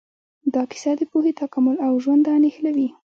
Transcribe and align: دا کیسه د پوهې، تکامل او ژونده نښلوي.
دا 0.53 0.61
کیسه 0.71 0.91
د 0.97 1.01
پوهې، 1.11 1.31
تکامل 1.41 1.77
او 1.85 1.93
ژونده 2.03 2.31
نښلوي. 2.43 2.87